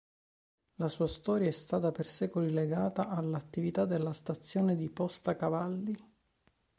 [0.77, 5.95] La sua storia è stata per secoli legata all'attività della stazione di posta cavalli.